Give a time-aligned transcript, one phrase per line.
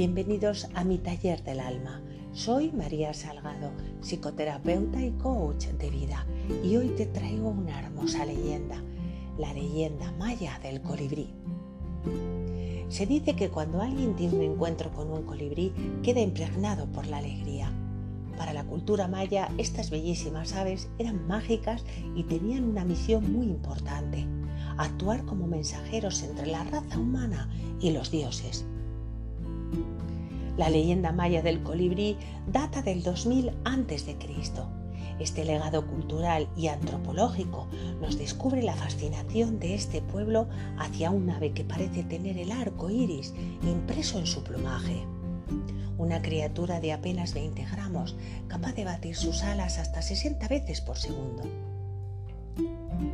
[0.00, 2.00] Bienvenidos a mi taller del alma.
[2.32, 6.24] Soy María Salgado, psicoterapeuta y coach de vida,
[6.64, 8.82] y hoy te traigo una hermosa leyenda,
[9.36, 11.34] la leyenda maya del colibrí.
[12.88, 17.18] Se dice que cuando alguien tiene un encuentro con un colibrí queda impregnado por la
[17.18, 17.70] alegría.
[18.38, 21.84] Para la cultura maya, estas bellísimas aves eran mágicas
[22.16, 24.26] y tenían una misión muy importante,
[24.78, 27.50] actuar como mensajeros entre la raza humana
[27.82, 28.64] y los dioses.
[30.56, 32.16] La leyenda maya del colibrí
[32.46, 34.16] data del 2000 a.C.
[35.20, 37.68] Este legado cultural y antropológico
[38.00, 42.90] nos descubre la fascinación de este pueblo hacia un ave que parece tener el arco
[42.90, 45.06] iris impreso en su plumaje.
[45.98, 48.16] Una criatura de apenas 20 gramos,
[48.48, 51.69] capaz de batir sus alas hasta 60 veces por segundo.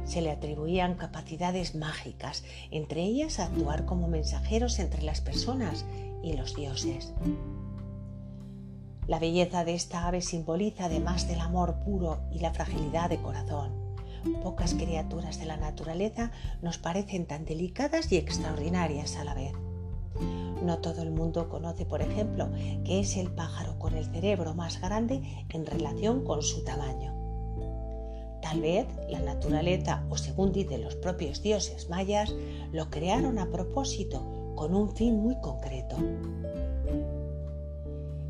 [0.04, 5.84] Se le atribuían capacidades mágicas, entre ellas actuar como mensajeros entre las personas
[6.22, 7.12] y los dioses.
[9.06, 13.72] La belleza de esta ave simboliza además del amor puro y la fragilidad de corazón.
[14.42, 19.52] Pocas criaturas de la naturaleza nos parecen tan delicadas y extraordinarias a la vez.
[20.62, 22.48] No todo el mundo conoce, por ejemplo,
[22.84, 27.25] que es el pájaro con el cerebro más grande en relación con su tamaño.
[28.48, 32.32] Tal vez la naturaleza, o según dicen los propios dioses mayas,
[32.70, 34.22] lo crearon a propósito
[34.54, 35.96] con un fin muy concreto.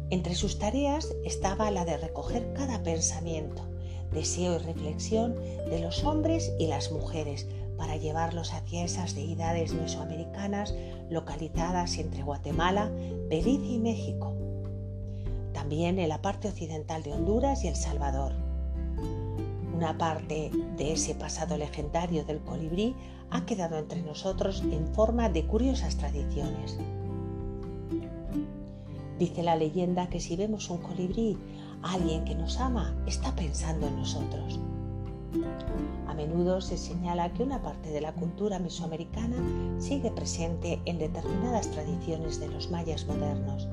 [0.09, 3.63] Entre sus tareas estaba la de recoger cada pensamiento,
[4.11, 5.37] deseo y reflexión
[5.69, 10.75] de los hombres y las mujeres para llevarlos hacia esas deidades mesoamericanas
[11.11, 12.91] localizadas entre Guatemala,
[13.29, 14.33] Belice y México.
[15.53, 18.46] También en la parte occidental de Honduras y El Salvador.
[19.77, 22.97] Una parte de ese pasado legendario del colibrí
[23.31, 26.79] ha quedado entre nosotros en forma de curiosas tradiciones.
[29.19, 31.37] Dice la leyenda que si vemos un colibrí,
[31.83, 34.59] alguien que nos ama está pensando en nosotros.
[36.09, 39.37] A menudo se señala que una parte de la cultura mesoamericana
[39.79, 43.69] sigue presente en determinadas tradiciones de los mayas modernos.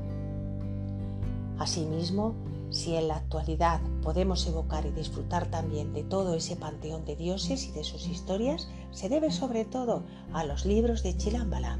[1.59, 2.36] Asimismo,
[2.73, 7.67] si en la actualidad podemos evocar y disfrutar también de todo ese panteón de dioses
[7.67, 10.03] y de sus historias, se debe sobre todo
[10.34, 11.79] a los libros de Chilambalam.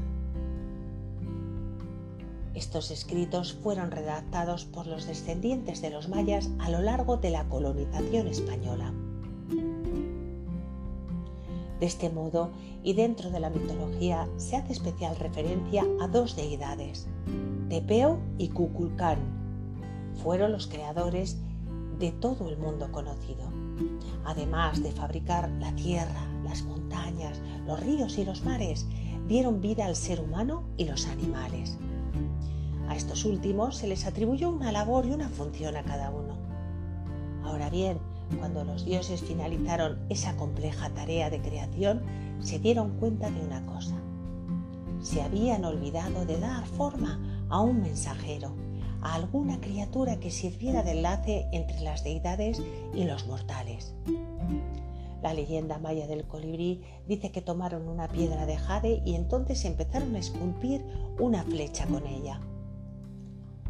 [2.54, 7.48] Estos escritos fueron redactados por los descendientes de los mayas a lo largo de la
[7.48, 8.94] colonización española.
[11.80, 12.52] De este modo,
[12.84, 17.08] y dentro de la mitología, se hace especial referencia a dos deidades,
[17.68, 19.43] Tepeo y Cuculcán,
[20.22, 21.38] fueron los creadores
[21.98, 23.48] de todo el mundo conocido.
[24.24, 28.86] Además de fabricar la tierra, las montañas, los ríos y los mares,
[29.28, 31.76] dieron vida al ser humano y los animales.
[32.88, 36.36] A estos últimos se les atribuyó una labor y una función a cada uno.
[37.42, 37.98] Ahora bien,
[38.38, 42.02] cuando los dioses finalizaron esa compleja tarea de creación,
[42.40, 43.94] se dieron cuenta de una cosa.
[45.00, 48.52] Se habían olvidado de dar forma a un mensajero,
[49.04, 52.60] alguna criatura que sirviera de enlace entre las deidades
[52.94, 53.94] y los mortales.
[55.22, 60.14] La leyenda maya del colibrí dice que tomaron una piedra de jade y entonces empezaron
[60.16, 60.84] a esculpir
[61.18, 62.40] una flecha con ella.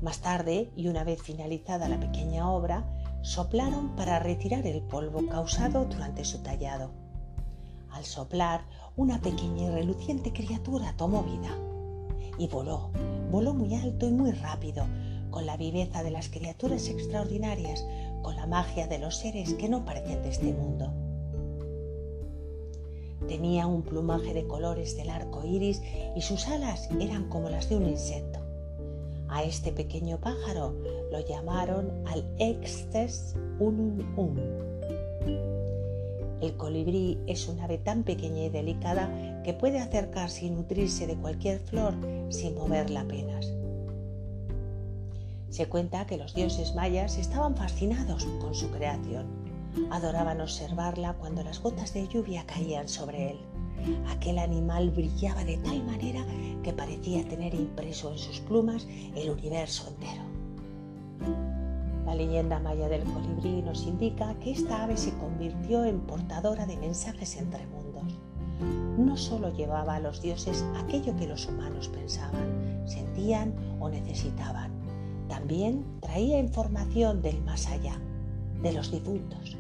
[0.03, 2.85] Más tarde, y una vez finalizada la pequeña obra,
[3.23, 6.91] soplaron para retirar el polvo causado durante su tallado.
[7.91, 8.65] Al soplar,
[8.97, 11.57] una pequeña y reluciente criatura tomó vida
[12.39, 12.91] y voló,
[13.31, 14.85] voló muy alto y muy rápido,
[15.35, 17.85] con la viveza de las criaturas extraordinarias,
[18.23, 20.93] con la magia de los seres que no parecen de este mundo.
[23.27, 25.83] Tenía un plumaje de colores del arco iris
[26.15, 28.39] y sus alas eran como las de un insecto.
[29.29, 30.73] A este pequeño pájaro
[31.11, 34.37] lo llamaron al Extes unum um.
[36.41, 41.17] El colibrí es un ave tan pequeña y delicada que puede acercarse y nutrirse de
[41.17, 41.95] cualquier flor
[42.29, 43.54] sin moverla apenas.
[45.55, 49.29] Se cuenta que los dioses mayas estaban fascinados con su creación.
[49.93, 53.39] Adoraban observarla cuando las gotas de lluvia caían sobre él.
[54.09, 56.27] Aquel animal brillaba de tal manera
[56.65, 60.25] que parecía tener impreso en sus plumas el universo entero.
[62.05, 66.79] La leyenda maya del colibrí nos indica que esta ave se convirtió en portadora de
[66.79, 68.19] mensajes entre mundos.
[68.99, 74.84] No solo llevaba a los dioses aquello que los humanos pensaban, sentían o necesitaban,
[75.29, 78.01] también traía información del más allá,
[78.63, 79.57] de los difuntos.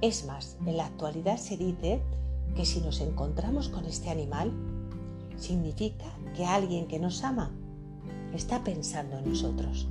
[0.00, 2.00] Es más, en la actualidad se dice
[2.56, 4.52] que si nos encontramos con este animal,
[5.36, 7.50] significa que alguien que nos ama
[8.34, 9.86] está pensando en nosotros.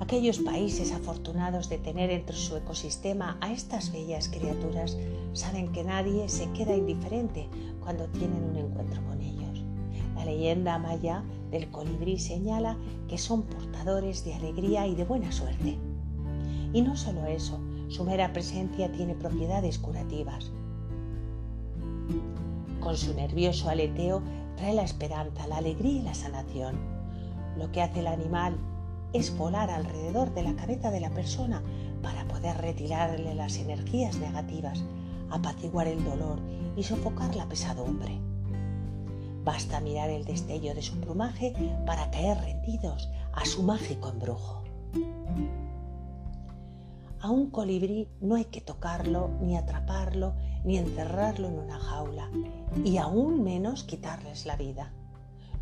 [0.00, 4.96] Aquellos países afortunados de tener entre su ecosistema a estas bellas criaturas
[5.32, 7.48] saben que nadie se queda indiferente
[7.80, 9.45] cuando tienen un encuentro con ellos.
[10.16, 12.76] La leyenda maya del colibrí señala
[13.08, 15.78] que son portadores de alegría y de buena suerte.
[16.72, 20.50] Y no solo eso, su mera presencia tiene propiedades curativas.
[22.80, 24.22] Con su nervioso aleteo
[24.56, 26.76] trae la esperanza, la alegría y la sanación.
[27.58, 28.56] Lo que hace el animal
[29.12, 31.62] es volar alrededor de la cabeza de la persona
[32.02, 34.84] para poder retirarle las energías negativas,
[35.30, 36.38] apaciguar el dolor
[36.76, 38.20] y sofocar la pesadumbre.
[39.46, 41.54] Basta mirar el destello de su plumaje
[41.86, 44.64] para caer rendidos a su mágico embrujo.
[47.20, 50.34] A un colibrí no hay que tocarlo, ni atraparlo,
[50.64, 52.28] ni encerrarlo en una jaula,
[52.84, 54.92] y aún menos quitarles la vida.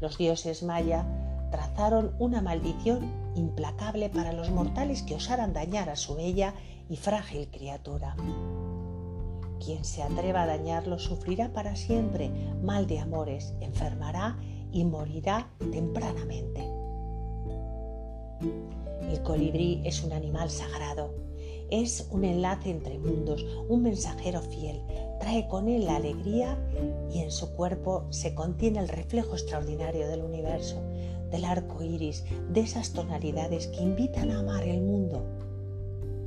[0.01, 1.05] Los dioses maya
[1.51, 6.55] trazaron una maldición implacable para los mortales que osaran dañar a su bella
[6.89, 8.17] y frágil criatura.
[9.63, 12.31] Quien se atreva a dañarlo sufrirá para siempre.
[12.63, 14.39] Mal de amores, enfermará
[14.73, 16.69] y morirá tempranamente.
[19.11, 21.15] El colibrí es un animal sagrado,
[21.71, 24.83] es un enlace entre mundos, un mensajero fiel,
[25.21, 26.59] trae con él la alegría
[27.11, 30.83] y en su cuerpo se contiene el reflejo extraordinario del universo,
[31.31, 35.25] del arco iris, de esas tonalidades que invitan a amar el mundo,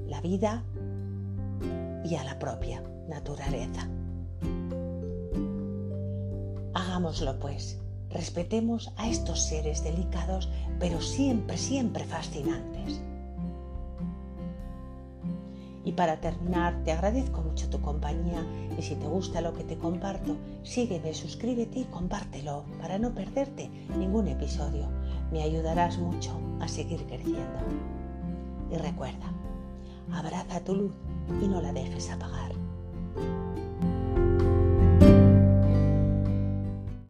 [0.07, 0.63] la vida
[2.05, 3.87] y a la propia naturaleza.
[6.73, 10.49] Hagámoslo pues, respetemos a estos seres delicados,
[10.79, 13.01] pero siempre, siempre fascinantes.
[15.87, 18.45] Y para terminar, te agradezco mucho tu compañía
[18.77, 23.69] y si te gusta lo que te comparto, sígueme, suscríbete y compártelo para no perderte
[23.97, 24.89] ningún episodio.
[25.31, 27.59] Me ayudarás mucho a seguir creciendo.
[28.69, 29.31] Y recuerda,
[30.11, 30.91] abraza tu luz
[31.41, 32.66] y no la dejes apagar.
[33.17, 33.66] thank you